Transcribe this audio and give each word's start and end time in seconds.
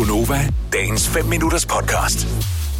Gunova, 0.00 0.48
dagens 0.72 1.08
5 1.08 1.24
minutters 1.24 1.66
podcast. 1.66 2.26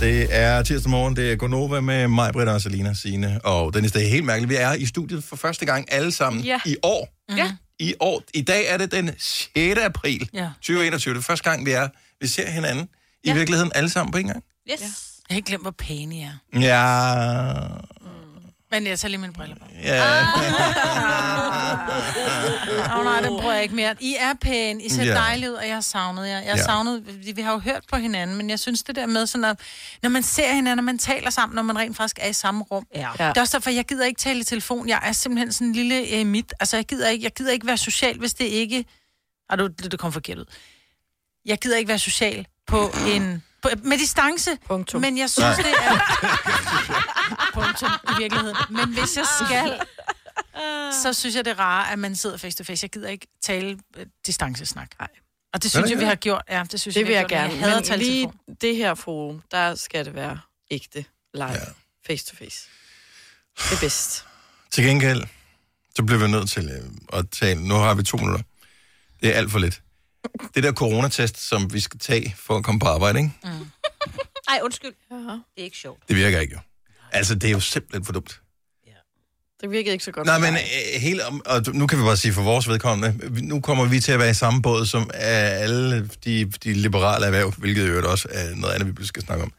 Det 0.00 0.26
er 0.30 0.62
tirsdag 0.62 0.90
morgen, 0.90 1.16
det 1.16 1.32
er 1.32 1.36
Gonova 1.36 1.80
med 1.80 2.08
mig, 2.08 2.32
Britta 2.32 2.52
og 2.52 2.60
Selina 2.60 2.94
Signe 2.94 3.40
og 3.44 3.74
Dennis. 3.74 3.92
Det 3.92 4.04
er 4.06 4.08
helt 4.10 4.24
mærkeligt. 4.24 4.50
Vi 4.50 4.54
er 4.56 4.72
i 4.72 4.86
studiet 4.86 5.24
for 5.24 5.36
første 5.36 5.66
gang 5.66 5.92
alle 5.92 6.12
sammen 6.12 6.42
Ja. 6.44 6.60
i 6.66 6.76
år. 6.82 7.08
Ja. 7.36 7.52
I 7.78 7.94
år. 8.00 8.22
I 8.34 8.40
dag 8.42 8.64
er 8.68 8.76
det 8.76 8.92
den 8.92 9.10
6. 9.18 9.78
april 9.80 10.28
Ja. 10.34 10.48
2021. 10.62 11.14
Det 11.14 11.18
er 11.20 11.22
første 11.24 11.50
gang, 11.50 11.66
vi 11.66 11.70
er. 11.70 11.88
Vi 12.20 12.26
ser 12.26 12.50
hinanden. 12.50 12.84
I 13.24 13.28
Ja. 13.28 13.34
virkeligheden 13.34 13.72
alle 13.74 13.90
sammen 13.90 14.12
på 14.12 14.18
en 14.18 14.26
gang. 14.26 14.42
Yes. 14.72 14.80
Ja. 14.80 14.86
Jeg 14.86 15.34
har 15.34 15.36
ikke 15.36 15.46
glemt, 15.46 15.62
hvor 15.64 15.74
pæne 15.78 16.16
I 16.16 16.20
er. 16.20 16.60
Ja. 16.60 17.64
Men 18.70 18.86
jeg 18.86 18.98
tager 18.98 19.10
lige 19.10 19.20
mine 19.20 19.32
briller 19.32 19.56
på. 19.56 19.64
Ja. 19.82 20.22
Åh 22.92 22.98
oh, 22.98 23.04
nej, 23.04 23.20
det 23.20 23.28
bruger 23.28 23.52
jeg 23.52 23.62
ikke 23.62 23.74
mere. 23.74 23.94
I 24.00 24.16
er 24.18 24.34
pæne, 24.40 24.82
I 24.82 24.88
ser 24.88 25.04
Ja. 25.04 25.14
dejlige 25.14 25.50
ud, 25.50 25.56
og 25.56 25.66
jeg 25.66 25.74
har 25.76 25.80
savnet 25.80 26.28
jer. 26.28 26.38
Jeg 26.40 26.50
har 26.50 26.56
Ja. 26.56 26.62
savnet, 26.64 27.24
vi, 27.26 27.32
vi 27.32 27.42
har 27.42 27.52
jo 27.52 27.58
hørt 27.58 27.84
på 27.90 27.96
hinanden, 27.96 28.36
men 28.36 28.50
jeg 28.50 28.58
synes 28.58 28.82
det 28.82 28.96
der 28.96 29.06
med 29.06 29.26
sådan 29.26 29.44
at, 29.44 29.60
når 30.02 30.10
man 30.10 30.22
ser 30.22 30.52
hinanden, 30.54 30.78
og 30.78 30.84
man 30.84 30.98
taler 30.98 31.30
sammen, 31.30 31.54
når 31.56 31.62
man 31.62 31.78
rent 31.78 31.96
faktisk 31.96 32.18
er 32.22 32.28
i 32.28 32.32
samme 32.32 32.64
rum. 32.64 32.86
Ja. 32.94 33.08
Det 33.18 33.36
er 33.36 33.40
også 33.40 33.56
derfor, 33.58 33.70
jeg 33.70 33.84
gider 33.84 34.04
ikke 34.06 34.18
tale 34.18 34.40
i 34.40 34.44
telefon. 34.44 34.88
Jeg 34.88 35.00
er 35.04 35.12
simpelthen 35.12 35.52
sådan 35.52 35.66
en 35.66 35.72
lille 35.72 36.14
øh, 36.14 36.26
mit. 36.26 36.52
Altså, 36.60 36.76
jeg 36.76 36.84
gider, 36.86 37.08
ikke, 37.08 37.24
jeg 37.24 37.32
gider 37.32 37.52
ikke 37.52 37.66
være 37.66 37.78
social, 37.78 38.18
hvis 38.18 38.34
det 38.34 38.44
ikke... 38.44 38.84
Ah, 39.50 39.58
du, 39.58 39.66
det, 39.66 39.92
det 39.92 40.00
kom 40.00 40.12
forkert 40.12 40.38
ud. 40.38 40.44
Jeg 41.46 41.58
gider 41.58 41.76
ikke 41.76 41.88
være 41.88 41.98
social 41.98 42.46
på 42.66 42.90
en... 43.08 43.42
På, 43.62 43.68
med 43.82 43.98
distance. 43.98 44.50
Punktum. 44.66 45.00
Men 45.00 45.18
jeg 45.18 45.30
synes, 45.30 45.56
det 45.56 45.66
er... 45.66 45.98
Punktum 47.64 47.90
i 48.16 48.18
virkeligheden. 48.18 48.56
Men 48.70 48.88
hvis 48.98 49.16
jeg 49.16 49.26
skal, 49.40 49.80
så 51.02 51.12
synes 51.12 51.34
jeg, 51.36 51.44
det 51.44 51.50
er 51.50 51.58
rare, 51.60 51.92
at 51.92 51.98
man 51.98 52.16
sidder 52.16 52.36
face 52.36 52.56
to 52.56 52.64
face. 52.64 52.84
Jeg 52.84 52.90
gider 52.90 53.08
ikke 53.08 53.26
tale 53.42 53.78
øh, 53.96 54.06
distancesnak. 54.26 54.90
Nej. 54.98 55.08
Og 55.52 55.62
det 55.62 55.70
synes 55.70 55.84
det 55.84 55.90
jeg, 55.90 55.98
vi 56.00 56.04
har 56.04 56.14
gjort. 56.14 56.42
Ja, 56.50 56.64
det 56.72 56.80
synes 56.80 56.94
Det 56.94 57.00
jeg, 57.00 57.06
vil 57.06 57.12
vi 57.12 57.16
jeg 57.16 57.26
gjort, 57.26 57.38
gerne. 57.40 57.52
men 57.52 57.60
Jeg 57.60 57.68
hader 57.68 57.80
Men 57.80 57.84
tale 57.88 58.02
lige 58.02 58.20
telefon. 58.22 58.56
det 58.60 58.76
her 58.76 58.94
forum, 58.94 59.42
der 59.50 59.74
skal 59.74 60.04
det 60.04 60.14
være 60.14 60.40
ægte, 60.70 61.04
live, 61.34 61.46
Ja. 61.48 61.56
face 62.06 62.26
to 62.26 62.36
face. 62.36 62.68
Det 63.58 63.72
er 63.76 63.80
bedst. 63.80 64.26
Til 64.70 64.84
gengæld, 64.84 65.22
så 65.96 66.02
bliver 66.02 66.18
vi 66.26 66.28
nødt 66.30 66.50
til 66.50 66.70
øh, 66.70 67.18
at 67.18 67.30
tale. 67.30 67.68
Nu 67.68 67.74
har 67.74 67.94
vi 67.94 68.02
to 68.02 68.16
minutter. 68.16 68.42
Det 69.22 69.28
er 69.28 69.38
alt 69.38 69.50
for 69.50 69.58
lidt. 69.58 69.82
Det 70.54 70.62
der 70.62 70.72
coronatest, 70.72 71.48
som 71.48 71.72
vi 71.72 71.80
skal 71.80 71.98
tage 72.00 72.34
for 72.38 72.56
at 72.56 72.64
komme 72.64 72.78
på 72.80 72.86
arbejde, 72.86 73.18
ikke? 73.18 73.32
Ej, 74.48 74.60
undskyld. 74.62 74.92
Det 75.10 75.40
er 75.56 75.62
ikke 75.64 75.76
sjovt. 75.76 76.08
Det 76.08 76.16
virker 76.16 76.40
ikke 76.40 76.54
jo. 76.54 76.60
Altså, 77.12 77.34
det 77.34 77.44
er 77.44 77.52
jo 77.52 77.60
simpelthen 77.60 78.04
for 78.04 78.12
dumt. 78.12 78.40
Det 79.60 79.70
virkede 79.70 79.92
ikke 79.92 80.04
så 80.04 80.12
godt. 80.12 80.26
Nej, 80.26 80.38
men 80.38 80.54
øh, 80.54 81.00
helt 81.00 81.20
om, 81.20 81.42
og 81.46 81.62
nu 81.74 81.86
kan 81.86 81.98
vi 81.98 82.02
bare 82.04 82.16
sige 82.16 82.32
for 82.32 82.42
vores 82.42 82.68
vedkommende, 82.68 83.46
nu 83.46 83.60
kommer 83.60 83.84
vi 83.84 84.00
til 84.00 84.12
at 84.12 84.18
være 84.18 84.30
i 84.30 84.34
samme 84.34 84.62
båd 84.62 84.86
som 84.86 85.02
øh, 85.02 85.10
alle 85.62 86.08
de, 86.24 86.44
de 86.44 86.72
liberale 86.72 87.26
erhverv, 87.26 87.54
hvilket 87.58 87.84
øvrigt 87.84 88.06
også 88.06 88.28
er 88.30 88.54
noget 88.54 88.74
andet, 88.74 89.00
vi 89.00 89.06
skal 89.06 89.22
snakke 89.22 89.44
om, 89.44 89.52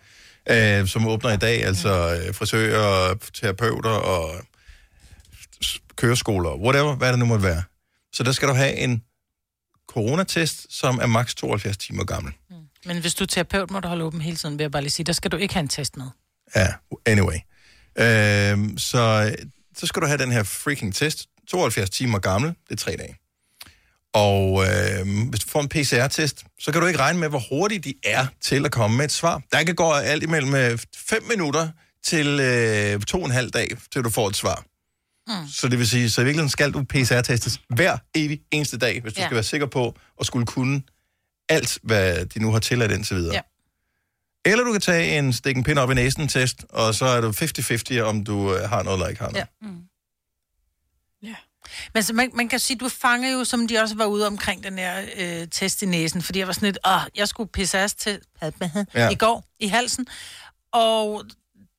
øh, 0.49 0.87
som 0.87 1.07
åbner 1.07 1.31
i 1.31 1.37
dag, 1.37 1.65
altså 1.65 2.21
øh, 2.27 2.35
frisører, 2.35 3.15
terapeuter 3.33 3.89
og 3.89 4.45
køreskoler, 5.95 6.55
whatever, 6.55 6.95
hvad 6.95 7.09
det 7.09 7.19
nu 7.19 7.25
måtte 7.25 7.43
være. 7.43 7.63
Så 8.13 8.23
der 8.23 8.31
skal 8.31 8.47
du 8.47 8.53
have 8.53 8.75
en 8.75 9.03
coronatest, 9.87 10.65
som 10.69 10.99
er 11.01 11.07
maks 11.07 11.35
72 11.35 11.77
timer 11.77 12.03
gammel. 12.03 12.33
Men 12.85 13.01
hvis 13.01 13.15
du 13.15 13.23
er 13.23 13.27
terapeut, 13.27 13.71
må 13.71 13.79
du 13.79 13.87
holde 13.87 14.03
åben 14.03 14.21
hele 14.21 14.37
tiden, 14.37 14.57
vil 14.57 14.63
jeg 14.63 14.71
bare 14.71 14.81
lige 14.81 14.91
sige. 14.91 15.05
Der 15.05 15.13
skal 15.13 15.31
du 15.31 15.37
ikke 15.37 15.53
have 15.53 15.61
en 15.61 15.67
test 15.67 15.97
med. 15.97 16.07
Ja, 16.55 16.67
anyway. 17.05 17.37
Øhm, 17.99 18.77
så, 18.77 19.35
så 19.77 19.87
skal 19.87 20.01
du 20.01 20.07
have 20.07 20.17
den 20.17 20.31
her 20.31 20.43
freaking 20.43 20.95
test. 20.95 21.27
72 21.47 21.89
timer 21.89 22.19
gammel, 22.19 22.49
det 22.49 22.71
er 22.71 22.75
tre 22.75 22.95
dage. 22.95 23.17
Og 24.13 24.63
øhm, 24.65 25.21
hvis 25.21 25.39
du 25.39 25.49
får 25.49 25.61
en 25.61 25.69
PCR-test, 25.69 26.45
så 26.59 26.71
kan 26.71 26.81
du 26.81 26.87
ikke 26.87 26.99
regne 26.99 27.19
med, 27.19 27.29
hvor 27.29 27.43
hurtigt 27.49 27.83
de 27.83 27.93
er 28.03 28.25
til 28.41 28.65
at 28.65 28.71
komme 28.71 28.97
med 28.97 29.05
et 29.05 29.11
svar. 29.11 29.41
Der 29.51 29.63
kan 29.63 29.75
gå 29.75 29.91
alt 29.91 30.23
imellem 30.23 30.79
5 30.95 31.23
minutter 31.29 31.69
til 32.03 32.39
øh, 32.39 33.01
to 33.01 33.19
og 33.19 33.25
en 33.25 33.31
halv 33.31 33.49
dag, 33.49 33.69
til 33.91 34.03
du 34.03 34.09
får 34.09 34.27
et 34.27 34.35
svar. 34.35 34.65
Mm. 35.27 35.47
Så 35.47 35.67
det 35.67 35.79
vil 35.79 35.89
sige, 35.89 36.09
så 36.09 36.21
i 36.21 36.23
virkeligheden 36.23 36.49
skal 36.49 36.71
du 36.71 36.83
PCR-testes 36.83 37.61
hver 37.69 37.97
evig 38.15 38.39
eneste 38.51 38.77
dag, 38.77 39.01
hvis 39.01 39.13
du. 39.13 39.19
Ja. 39.19 39.25
skal 39.25 39.35
være 39.35 39.43
sikker 39.43 39.67
på 39.67 39.95
at 40.19 40.25
skulle 40.25 40.45
kunne 40.45 40.81
alt, 41.49 41.79
hvad 41.83 42.25
de 42.25 42.39
nu 42.39 42.51
har 42.51 42.59
tilladt 42.59 42.91
indtil 42.91 43.15
videre. 43.15 43.35
Ja. 43.35 43.41
Eller 44.45 44.63
du 44.63 44.71
kan 44.71 44.81
tage 44.81 45.17
en 45.17 45.33
stik 45.33 45.57
en 45.57 45.63
pind 45.63 45.79
op 45.79 45.91
i 45.91 45.93
næsen 45.93 46.27
test, 46.27 46.65
og 46.69 46.95
så 46.95 47.05
er 47.05 47.21
du 47.21 47.29
50-50, 47.29 47.99
om 48.01 48.23
du 48.23 48.55
øh, 48.55 48.69
har 48.69 48.83
noget 48.83 48.97
eller 48.97 49.07
ikke 49.07 49.21
har 49.21 49.29
noget. 49.31 49.47
Ja. 49.61 49.67
Ja. 51.23 51.35
Men 51.93 52.03
så 52.03 52.13
man, 52.13 52.31
man 52.33 52.49
kan 52.49 52.59
sige, 52.59 52.77
du 52.77 52.89
fanger 52.89 53.31
jo, 53.31 53.43
som 53.43 53.67
de 53.67 53.77
også 53.79 53.95
var 53.95 54.05
ude 54.05 54.27
omkring 54.27 54.63
den 54.63 54.77
her 54.77 55.01
øh, 55.17 55.47
test 55.51 55.81
i 55.81 55.85
næsen, 55.85 56.21
fordi 56.21 56.39
jeg 56.39 56.47
var 56.47 56.53
sådan 56.53 56.67
lidt, 56.67 56.77
åh, 56.87 57.01
jeg 57.15 57.27
skulle 57.27 57.49
PCR's 57.57 57.93
til 57.97 58.19
Ja. 58.41 58.51
ja. 58.95 59.09
i 59.09 59.15
går 59.15 59.45
i 59.59 59.67
halsen, 59.67 60.07
og 60.73 61.23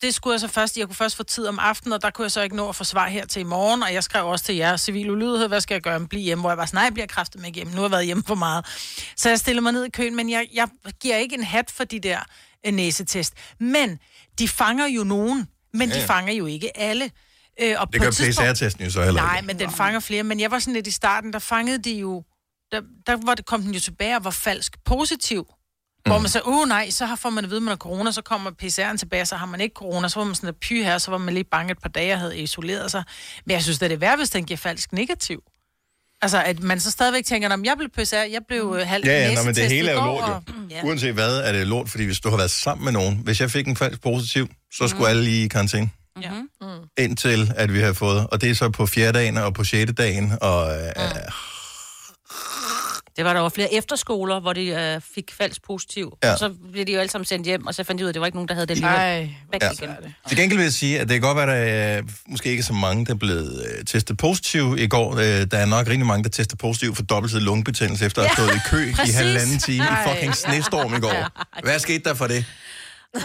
det 0.03 0.15
skulle 0.15 0.33
jeg 0.33 0.41
så 0.41 0.49
først, 0.49 0.77
jeg 0.77 0.87
kunne 0.87 0.97
først 0.97 1.17
få 1.17 1.23
tid 1.23 1.47
om 1.47 1.59
aftenen, 1.59 1.93
og 1.93 2.03
der 2.03 2.11
kunne 2.11 2.23
jeg 2.23 2.33
så 2.33 2.43
ikke 2.43 2.57
nå 2.57 2.69
at 2.69 2.77
få 2.77 2.85
svar 2.85 3.09
her 3.09 3.27
til 3.27 3.41
i 3.41 3.43
morgen, 3.43 3.83
og 3.83 3.95
jeg 3.95 4.05
skrev 4.05 4.27
også 4.27 4.45
til 4.45 4.55
jer, 4.57 4.77
civil 4.77 5.11
ulydighed, 5.11 5.49
hvad 5.49 5.61
skal 5.61 5.75
jeg 5.75 5.83
gøre, 5.83 6.07
blive 6.09 6.23
hjemme, 6.23 6.43
hvor 6.43 6.51
jeg 6.51 6.59
var 6.59 6.67
sådan, 6.67 6.77
nej, 6.77 6.85
jeg 6.85 6.93
bliver 6.95 7.07
kraftet 7.07 7.41
med 7.41 7.51
hjemme, 7.51 7.73
nu 7.73 7.77
har 7.77 7.85
jeg 7.85 7.91
været 7.91 8.07
hjemme 8.07 8.23
for 8.27 8.35
meget. 8.35 8.67
Så 9.17 9.29
jeg 9.29 9.39
stiller 9.39 9.63
mig 9.63 9.73
ned 9.73 9.85
i 9.85 9.91
køen, 9.91 10.17
men 10.17 10.31
jeg, 10.31 10.49
jeg 10.55 10.69
giver 11.01 11.17
ikke 11.17 11.35
en 11.35 11.45
hat 11.45 11.71
for 11.71 11.85
de 11.85 12.01
der 12.01 12.19
næsetest. 12.71 13.35
Men 13.61 13.99
de 14.39 14.49
fanger 14.49 14.87
jo 14.87 15.05
nogen, 15.05 15.49
men 15.75 15.89
Ja, 15.89 16.01
de 16.01 16.07
fanger 16.07 16.33
jo 16.33 16.47
ikke 16.47 16.77
alle. 16.77 17.11
Øh, 17.63 17.75
og 17.79 17.93
Det 17.93 18.01
gør 18.01 18.09
et 18.09 18.15
PCR-testen 18.15 18.85
jo 18.85 18.91
så 18.91 19.05
heller 19.05 19.23
Nej, 19.23 19.37
ikke. 19.37 19.47
men 19.47 19.59
den 19.59 19.71
fanger 19.71 20.01
flere. 20.01 20.23
Men 20.23 20.41
jeg 20.41 20.51
var 20.51 20.59
sådan 20.59 20.75
lidt 20.75 20.87
i 20.87 20.91
starten, 20.91 21.33
der 21.33 21.39
fangede 21.39 21.79
de 21.79 21.93
jo... 21.99 22.25
Der, 22.73 22.81
der 23.07 23.17
var 23.27 23.35
det, 23.35 23.47
kom 23.47 23.63
den 23.63 23.75
jo 23.75 23.81
tilbage 23.81 24.17
og 24.17 24.25
var 24.25 24.31
falsk 24.31 24.77
positiv. 24.85 25.47
Hvor 26.07 26.15
Mhm. 26.15 26.23
man 26.23 26.29
sagde, 26.31 26.47
åh 26.47 26.69
nej, 26.69 26.91
så 26.91 27.07
har 27.07 27.17
får 27.17 27.31
man 27.31 27.45
at 27.45 27.51
vide, 27.51 27.57
at 27.59 27.63
man 27.63 27.71
har 27.71 27.77
corona, 27.77 28.11
så 28.11 28.23
kommer 28.23 28.51
PCR'en 28.63 28.97
tilbage, 28.97 29.27
så 29.27 29.37
har 29.37 29.47
man 29.47 29.61
ikke 29.61 29.75
corona, 29.75 30.09
så 30.09 30.21
var 30.21 30.25
man 30.25 30.35
sådan 30.35 30.47
lidt 30.47 30.61
py 30.61 30.83
her, 30.83 30.99
så 30.99 31.11
var 31.11 31.19
man 31.19 31.35
lige 31.35 31.45
bange 31.45 31.73
et 31.73 31.79
par 31.83 31.89
dage 31.89 32.13
og 32.13 32.19
havde 32.21 32.39
isoleret 32.39 32.91
sig. 32.91 33.05
Men 33.47 33.53
jeg 33.53 33.63
synes, 33.63 33.79
det 33.79 33.87
er 33.87 33.89
det 33.89 34.01
værd, 34.01 34.19
hvis 34.19 34.31
den 34.31 34.45
giver 34.45 34.59
falsk 34.59 34.93
negativ. 34.93 35.43
Altså, 36.23 36.43
at 36.43 36.61
man 36.63 36.81
så 36.81 36.91
stadigvæk 36.91 37.25
tænker, 37.25 37.53
om 37.55 37.65
jeg 37.65 37.77
blev 37.77 37.89
PCR, 37.91 38.17
jeg 38.17 38.41
blev 38.49 38.77
øh, 38.81 38.87
halvt 38.87 39.07
Ja, 39.07 39.13
ja, 39.29 39.35
nå, 39.35 39.43
men 39.43 39.55
det 39.55 39.69
hele 39.69 39.91
er 39.91 39.95
jo 39.95 40.01
lort, 40.01 40.25
og- 40.31 40.43
Ja. 40.73 40.85
Uanset 40.85 41.15
hvad, 41.15 41.37
er 41.39 41.53
det 41.53 41.67
lort, 41.67 41.89
fordi 41.89 42.05
hvis 42.05 42.21
du 42.21 42.31
har 42.31 42.37
været 42.37 42.51
sammen 42.51 42.85
med 42.85 42.93
nogen, 42.93 43.21
hvis 43.25 43.41
jeg 43.41 43.51
fik 43.51 43.67
en 43.67 43.77
falsk 43.77 44.03
positiv, 44.03 44.49
så 44.73 44.89
skulle 44.89 45.09
alle 45.09 45.25
lige 45.25 45.45
i 45.45 45.49
karantæne. 45.49 45.91
Ja. 46.23 46.31
Indtil 46.99 47.53
at 47.57 47.75
vi 47.75 47.81
har 47.81 47.93
fået, 47.93 48.27
og 48.27 48.41
det 48.41 48.51
er 48.51 48.55
så 48.55 48.71
på 48.71 48.87
fjerde 48.87 49.19
dagen 49.19 49.37
og 49.37 49.55
på 49.55 49.65
sjette 49.65 49.93
dagen, 49.93 50.33
og 50.41 50.75
øh, 50.77 50.93
Det 53.17 53.25
var 53.25 53.33
der 53.33 53.41
jo 53.41 53.49
flere 53.49 53.75
efterskoler, 53.75 54.41
hvor 54.41 54.53
de 54.53 54.67
øh, 54.67 55.01
fik 55.15 55.33
falsk 55.33 55.63
positiv. 55.63 56.19
Ja. 56.23 56.27
Ja. 56.29 56.33
Og 56.33 56.39
så 56.39 56.55
blev 56.73 56.85
de 56.87 56.93
jo 56.93 56.99
alle 57.01 57.11
sammen 57.11 57.25
sendt 57.27 57.47
hjem, 57.47 57.67
og 57.67 57.75
så 57.75 57.85
fandt 57.85 57.99
de 57.99 58.05
ud 58.05 58.09
af, 58.09 58.11
at 58.11 58.15
det 58.15 58.21
var 58.21 58.27
ikke 58.27 58.37
nogen, 58.37 58.49
der 58.49 58.55
havde 58.55 58.67
det 58.67 58.83
Væk 59.53 59.63
Ja. 59.63 59.71
igen. 59.71 59.91
Til 60.29 60.37
gengæld 60.37 60.59
vil 60.59 60.65
jeg 60.65 60.73
sige, 60.73 61.01
at 61.01 61.09
det 61.09 61.15
kan 61.15 61.21
godt 61.23 61.37
være, 61.37 61.57
at 61.57 61.67
der 61.69 61.99
er 61.99 62.03
måske 62.29 62.51
ikke 62.51 62.63
så 62.63 62.73
mange, 62.73 63.07
der 63.07 63.13
er 63.13 63.17
blevet 63.19 63.67
øh, 63.79 63.85
testet 63.85 64.17
positiv 64.17 64.77
i 64.79 64.87
går. 64.87 65.17
Øh, 65.17 65.23
der 65.51 65.59
er 65.59 65.67
nok 65.67 65.87
rigtig 65.87 66.07
mange, 66.07 66.25
der 66.25 66.31
tester 66.31 66.57
positiv 66.57 66.95
for 66.95 67.03
dobbeltsidig 67.03 67.45
lungebetændelse, 67.45 68.05
efter 68.07 68.23
at 68.23 68.29
have 68.29 68.47
stået 68.49 68.57
i 68.57 68.61
kø 68.71 68.91
i 68.91 68.93
præcis. 68.93 69.15
halvanden 69.15 69.59
time 69.59 69.77
i 69.77 69.81
Ej. 69.81 70.09
fucking 70.15 70.35
snestorm 70.37 70.95
i 70.95 71.01
går. 71.01 71.29
Hvad 71.65 71.79
skete 71.79 72.05
der 72.05 72.15
for 72.15 72.27
det? 72.27 72.45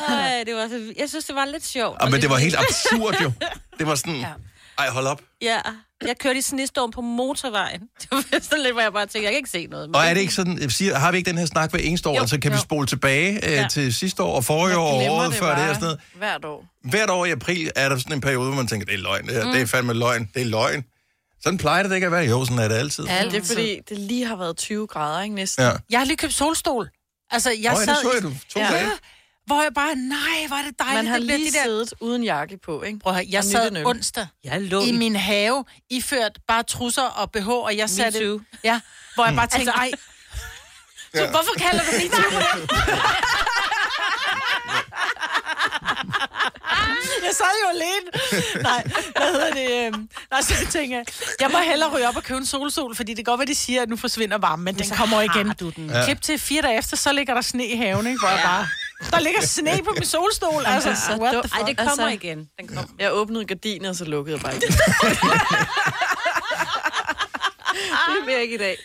Ej, 0.09 0.43
det 0.45 0.55
var 0.55 0.67
så... 0.67 0.93
Jeg 0.99 1.09
synes, 1.09 1.25
det 1.25 1.35
var 1.35 1.45
lidt 1.45 1.65
sjovt. 1.65 1.97
Ah, 1.99 2.05
Og 2.05 2.11
men 2.11 2.21
det 2.21 2.29
var 2.29 2.37
helt 2.37 2.55
absurd 2.57 3.15
jo. 3.23 3.31
Det 3.79 3.87
var 3.87 3.95
sådan, 3.95 4.25
ej 4.79 4.87
hold 4.89 5.07
op. 5.07 5.21
Ja, 5.41 5.57
jeg 6.05 6.15
kørte 6.19 6.39
i 6.39 6.41
snestorm 6.41 6.91
på 6.91 7.01
motorvejen. 7.01 7.81
Det 8.01 8.07
var 8.11 8.23
sådan 8.41 8.63
lidt, 8.63 8.73
hvor 8.73 8.81
jeg 8.81 8.93
bare 8.93 9.05
tænkte, 9.05 9.23
jeg 9.23 9.31
kan 9.31 9.37
ikke 9.37 9.49
se 9.49 9.67
noget. 9.67 9.89
Men 9.89 9.95
Og 9.95 10.05
er 10.05 10.13
det 10.13 10.21
ikke 10.21 10.33
sådan, 10.33 10.59
jeg 10.61 10.71
siger, 10.71 10.95
har 10.97 11.11
vi 11.11 11.17
ikke 11.17 11.29
den 11.29 11.37
her 11.37 11.45
snak 11.45 11.71
hver 11.71 11.79
eneste 11.79 12.09
år, 12.09 12.15
Jo, 12.15 12.21
altså 12.21 12.39
kan 12.39 12.51
vi 12.51 12.55
jo. 12.55 12.61
spole 12.61 12.87
tilbage 12.87 13.45
øh, 13.45 13.51
Ja. 13.51 13.67
til 13.71 13.93
sidste 13.93 14.23
år 14.23 14.35
og 14.35 14.43
forrige 14.45 14.69
jeg 14.69 14.77
år 14.77 15.09
og 15.09 15.15
året 15.15 15.33
før 15.33 15.55
det 15.55 15.69
og 15.69 15.75
sådan 15.75 15.81
noget. 15.81 15.99
Hvert 16.15 16.45
år. 16.45 16.65
Hvert 16.83 17.09
år 17.09 17.25
i 17.25 17.31
april 17.31 17.71
er 17.75 17.89
der 17.89 17.97
sådan 17.97 18.13
en 18.13 18.21
periode, 18.21 18.47
hvor 18.47 18.55
man 18.55 18.67
tænker, 18.67 18.85
det 18.85 18.93
er 18.93 18.97
løgn, 18.97 19.27
det, 19.27 19.33
her. 19.33 19.51
det 19.51 19.61
er 19.61 19.65
fandme 19.65 19.93
løgn, 19.93 20.29
det 20.33 20.41
er 20.41 20.45
løgn. 20.45 20.83
Sådan 21.43 21.57
plejer 21.57 21.83
det 21.83 21.95
ikke 21.95 22.05
at 22.05 22.11
være. 22.11 22.25
Jo, 22.25 22.45
sådan 22.45 22.59
er 22.59 22.67
det 22.67 22.75
altid. 22.75 23.03
Ja. 23.05 23.25
Det 23.25 23.33
er 23.33 23.43
fordi, 23.43 23.79
det 23.89 23.97
lige 23.97 24.25
har 24.25 24.35
været 24.35 24.57
20 24.57 24.87
grader, 24.87 25.23
ikke 25.23 25.35
næsten? 25.35 25.63
ja. 25.63 25.71
Jeg 25.89 25.99
har 25.99 26.05
lige 26.05 26.17
købt 26.17 26.33
solstol. 26.33 26.89
Altså, 27.31 27.49
jeg 27.61 27.73
Nå, 27.73 27.79
ja, 27.79 27.85
sad 27.85 27.93
det 27.95 28.01
så 28.01 28.11
i- 28.11 28.15
jeg, 28.15 28.23
du 28.23 28.29
to 28.53 28.59
Ja. 28.59 28.67
dage. 28.71 28.91
Hvor 29.47 29.61
jeg 29.63 29.73
bare, 29.75 29.95
nej, 29.95 30.47
hvor 30.47 30.57
er 30.57 30.63
det 30.63 30.79
dejligt. 30.79 30.95
Man 31.03 31.07
har 31.07 31.17
det 31.17 31.25
lige 31.25 31.51
de 31.51 31.57
der... 31.57 31.63
siddet 31.63 31.93
uden 32.01 32.23
jakke 32.23 32.57
på, 32.65 32.83
ikke? 32.83 32.99
Prøv 32.99 33.11
at 33.11 33.15
høre, 33.15 33.25
jeg 33.29 33.37
Og 33.39 33.43
sad 33.43 33.85
onsdag 33.85 34.27
Jeg 34.43 34.61
lå 34.61 34.81
i 34.81 34.91
min 34.91 35.15
have, 35.15 35.65
iført 35.89 36.37
bare 36.47 36.63
trusser 36.63 37.01
og 37.03 37.31
BH, 37.31 37.49
og 37.49 37.77
jeg 37.77 37.89
satte... 37.89 38.19
too. 38.19 38.39
Ja, 38.63 38.79
hvor 39.15 39.25
jeg 39.25 39.35
bare 39.35 39.47
tænkte, 39.47 39.71
ej... 39.71 39.91
Så 41.15 41.23
Ja. 41.23 41.29
hvorfor 41.29 41.51
kalder 41.57 41.83
du 41.83 41.91
mig 41.91 42.11
det? 42.11 42.69
Jeg 47.25 47.35
sad 47.35 47.45
jo 47.63 47.69
alene. 47.69 48.11
Nej, 48.63 48.83
hvad 49.17 49.31
hedder 49.31 49.53
det? 49.53 49.87
øhm, 49.93 50.09
Nej, 50.31 50.41
så 50.41 50.53
tænker 50.71 50.97
jeg, 50.97 51.05
jeg 51.41 51.49
må 51.51 51.57
hellere 51.57 51.95
ryge 51.95 52.07
op 52.07 52.15
og 52.17 52.23
købe 52.23 52.37
en 52.37 52.45
solsol, 52.45 52.95
fordi 52.95 53.13
det 53.13 53.25
kan 53.25 53.31
godt 53.31 53.39
være, 53.39 53.45
de 53.47 53.55
siger, 53.55 53.81
at 53.81 53.89
nu 53.89 53.97
forsvinder 53.97 54.37
varmen, 54.37 54.65
men 54.65 54.75
den 54.75 54.85
så 54.85 54.95
kommer 54.95 55.21
igen. 55.21 55.53
du 55.59 55.69
den. 55.69 55.89
Ja. 55.89 56.05
Klip 56.05 56.21
til 56.21 56.39
fire 56.39 56.61
dage 56.61 56.77
efter, 56.77 56.97
så 56.97 57.13
ligger 57.13 57.33
der 57.33 57.41
sne 57.41 57.67
i 57.67 57.75
haven, 57.75 58.07
ikke? 58.07 58.19
Hvor 58.19 58.29
jeg 58.29 58.39
bare... 58.43 58.67
Der 59.11 59.19
ligger 59.19 59.41
sne 59.41 59.79
på 59.85 59.91
min 59.93 60.05
solstol, 60.05 60.63
altså. 60.65 60.89
det 60.89 60.95
er 60.97 61.01
så 61.15 61.21
What 61.21 61.33
the 61.33 61.41
fuck? 61.43 61.53
Ej, 61.61 61.67
det 61.67 61.77
kommer 61.77 61.91
Altså- 61.91 62.07
igen. 62.07 62.49
Den 62.59 62.67
kommer. 62.67 62.83
Jeg 62.99 63.13
åbnede 63.13 63.45
gardiner, 63.45 63.89
og 63.89 63.95
så 63.95 64.05
lukkede 64.05 64.35
jeg 64.35 64.41
bare 64.43 64.55
igen. 64.55 64.71
det 68.07 68.25
vil 68.25 68.33
jeg 68.33 68.41
ikke 68.41 68.55
i 68.55 68.57
dag. 68.57 68.77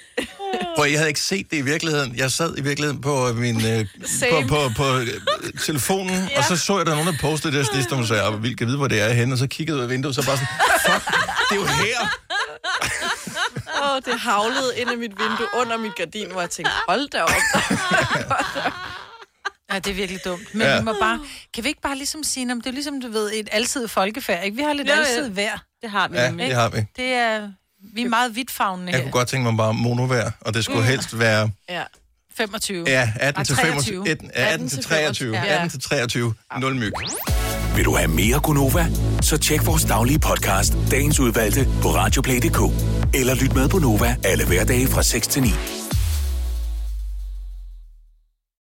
For 0.76 0.84
jeg 0.84 0.98
havde 0.98 1.08
ikke 1.08 1.20
set 1.20 1.50
det 1.50 1.56
i 1.56 1.60
virkeligheden. 1.60 2.16
Jeg 2.16 2.30
sad 2.30 2.58
i 2.58 2.60
virkeligheden 2.60 3.00
på 3.00 3.32
min 3.32 3.66
øh, 3.66 3.86
på, 4.30 4.42
på, 4.48 4.70
på 4.76 4.96
øh, 4.98 5.06
telefonen, 5.66 6.28
ja. 6.30 6.38
og 6.38 6.44
så 6.44 6.56
så 6.56 6.76
jeg, 6.76 6.86
der 6.86 6.94
nogen, 6.94 7.06
der 7.06 7.18
postede 7.20 7.52
det, 7.52 7.60
og 7.60 7.66
så 7.66 8.06
sagde 8.08 8.24
jeg, 8.24 8.42
vil 8.42 8.56
vide, 8.60 8.76
hvor 8.76 8.88
det 8.88 9.00
er 9.00 9.08
henne, 9.12 9.34
og 9.34 9.38
så 9.38 9.46
kiggede 9.46 9.76
jeg 9.76 9.80
ud 9.80 9.82
af 9.84 9.90
vinduet, 9.90 10.14
så 10.14 10.26
bare 10.26 10.36
sådan, 10.36 10.48
fuck, 10.86 11.16
det 11.50 11.56
er 11.56 11.60
jo 11.60 11.64
her. 11.64 12.00
Åh, 13.84 14.00
det 14.04 14.20
havlede 14.20 14.72
ind 14.76 14.90
i 14.90 14.96
mit 14.96 15.12
vindue 15.18 15.46
under 15.60 15.76
mit 15.76 15.96
gardin, 15.96 16.30
hvor 16.32 16.40
jeg 16.40 16.50
tænkte, 16.50 16.72
hold 16.88 17.08
da 17.08 17.22
op. 17.22 17.30
Ja, 19.72 19.78
det 19.78 19.90
er 19.90 19.94
virkelig 19.94 20.20
dumt. 20.24 20.54
Men 20.54 20.62
Ja. 20.66 20.78
vi 20.78 20.84
må 20.84 20.94
bare, 21.00 21.20
kan 21.54 21.64
vi 21.64 21.68
ikke 21.68 21.80
bare 21.80 21.96
ligesom 21.96 22.24
sige, 22.24 22.52
om 22.52 22.60
det 22.60 22.66
er 22.68 22.72
ligesom, 22.72 23.00
du 23.00 23.10
ved, 23.10 23.30
et 23.34 23.48
altid 23.52 23.88
folkefærd, 23.88 24.44
ikke? 24.44 24.56
Vi 24.56 24.62
har 24.62 24.72
lidt 24.72 24.88
Jo, 24.88 24.92
altid 24.92 25.28
vejr. 25.30 25.58
Det 25.82 25.90
har 25.90 26.08
vi 26.08 26.16
Ja, 26.16 26.28
nemlig. 26.28 26.46
det 26.46 26.54
har 26.54 26.68
vi. 26.68 26.78
Det 26.96 27.12
er, 27.12 27.48
vi 27.94 28.02
er 28.02 28.08
meget 28.08 28.36
vidtfavnende 28.36 28.92
Jeg 28.92 28.98
her. 28.98 29.04
kunne 29.04 29.12
godt 29.12 29.28
tænke 29.28 29.44
mig 29.50 29.56
bare 29.56 29.74
monovær, 29.74 30.30
og 30.40 30.54
det 30.54 30.64
skulle 30.64 30.84
helst 30.84 31.18
være 31.18 31.50
Ja. 31.68 31.82
25. 32.36 32.84
ja, 32.86 33.12
18 33.20 33.44
til 33.44 33.54
Ej, 33.54 33.64
25, 33.64 34.10
18, 34.10 34.30
18 34.34 34.68
til 34.68 34.84
23, 34.84 35.34
Ja. 35.36 35.44
18 35.54 35.70
til 35.70 35.80
23, 35.80 36.34
0 36.60 36.74
myg. 36.76 36.92
Vil 37.76 37.84
du 37.84 37.96
have 37.96 38.08
mere 38.08 38.40
Gunova? 38.40 38.86
Så 39.22 39.38
tjek 39.38 39.66
vores 39.66 39.84
daglige 39.84 40.18
podcast, 40.18 40.72
dagens 40.90 41.20
udvalgte, 41.20 41.68
på 41.82 41.88
radioplay.dk. 41.88 42.60
Eller 43.14 43.34
lyt 43.34 43.54
med 43.54 43.68
på 43.68 43.78
Nova 43.78 44.16
alle 44.24 44.46
hverdage 44.46 44.86
fra 44.88 45.02
6 45.02 45.26
til 45.26 45.42
9. 45.42 45.48